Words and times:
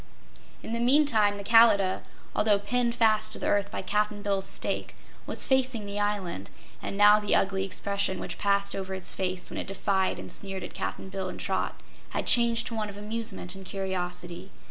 In 0.63 0.73
the 0.73 0.79
meantime, 0.79 1.37
the 1.37 1.43
Kalidah, 1.43 2.01
although 2.35 2.57
pinned 2.57 2.95
fast 2.95 3.31
to 3.33 3.37
the 3.37 3.45
earth 3.45 3.69
by 3.69 3.83
Cap'n 3.83 4.23
Bill's 4.23 4.47
stake, 4.47 4.95
was 5.27 5.45
facing 5.45 5.85
the 5.85 5.99
island, 5.99 6.49
and 6.81 6.97
now 6.97 7.19
the 7.19 7.35
ugly 7.35 7.63
expression 7.63 8.19
which 8.19 8.39
passed 8.39 8.75
over 8.75 8.95
its 8.95 9.11
face 9.11 9.51
when 9.51 9.59
it 9.59 9.67
defied 9.67 10.17
and 10.17 10.31
sneered 10.31 10.63
at 10.63 10.73
Cap'n 10.73 11.09
Bill 11.09 11.29
and 11.29 11.39
Trot, 11.39 11.79
had 12.09 12.25
changed 12.25 12.65
to 12.65 12.73
one 12.75 12.89
of 12.89 12.97
amusement 12.97 13.53
and 13.53 13.63
curiosity. 13.63 14.49